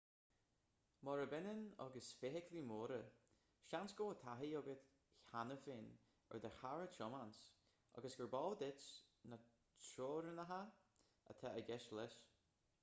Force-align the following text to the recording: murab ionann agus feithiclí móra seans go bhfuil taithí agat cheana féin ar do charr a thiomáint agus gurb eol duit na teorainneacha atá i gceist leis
murab 1.07 1.33
ionann 1.39 1.59
agus 1.83 2.07
feithiclí 2.21 2.61
móra 2.69 2.95
seans 3.71 3.93
go 3.99 4.07
bhfuil 4.13 4.17
taithí 4.23 4.47
agat 4.61 4.87
cheana 5.33 5.57
féin 5.65 5.91
ar 6.37 6.41
do 6.45 6.51
charr 6.61 6.85
a 6.85 6.87
thiomáint 6.95 7.37
agus 8.01 8.17
gurb 8.23 8.37
eol 8.39 8.57
duit 8.63 8.87
na 9.33 9.39
teorainneacha 9.91 10.61
atá 11.35 11.53
i 11.61 11.67
gceist 11.69 11.95
leis 12.01 12.17